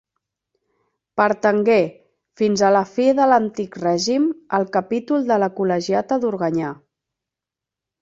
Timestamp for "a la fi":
2.69-3.07